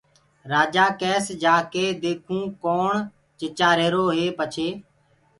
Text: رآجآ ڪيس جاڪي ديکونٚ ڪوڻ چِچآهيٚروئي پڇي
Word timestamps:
رآجآ 0.51 0.85
ڪيس 1.01 1.25
جاڪي 1.43 1.85
ديکونٚ 2.01 2.53
ڪوڻ 2.63 2.91
چِچآهيٚروئي 3.39 4.27
پڇي 4.37 4.69